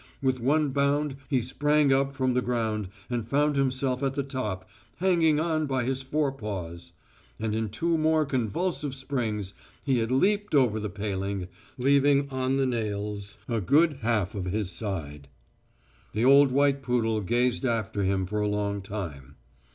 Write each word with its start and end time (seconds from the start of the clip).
With 0.19 0.39
one 0.39 0.69
bound 0.69 1.15
he 1.29 1.43
sprang 1.43 1.93
up 1.93 2.11
from 2.11 2.33
the 2.33 2.41
ground 2.41 2.87
and 3.07 3.27
found 3.29 3.55
himself 3.55 4.01
at 4.01 4.15
the 4.15 4.23
top, 4.23 4.67
hanging 4.95 5.39
on 5.39 5.67
by 5.67 5.83
his 5.83 6.01
fore 6.01 6.31
paws. 6.31 6.91
And 7.39 7.53
in 7.53 7.69
two 7.69 7.99
more 7.99 8.25
convulsive 8.25 8.95
springs 8.95 9.53
he 9.83 9.99
had 9.99 10.09
leaped 10.11 10.55
over 10.55 10.79
the 10.79 10.89
paling, 10.89 11.49
leaving 11.77 12.27
on 12.31 12.57
the 12.57 12.65
nails 12.65 13.37
a 13.47 13.61
good 13.61 13.99
half 14.01 14.33
of 14.33 14.45
his 14.45 14.71
side. 14.71 15.27
The 16.13 16.25
old 16.25 16.51
white 16.51 16.81
poodle 16.81 17.21
gazed 17.21 17.63
after 17.63 18.01
him 18.01 18.25
for 18.25 18.41
a 18.41 18.47
long 18.49 18.81
time. 18.81 19.35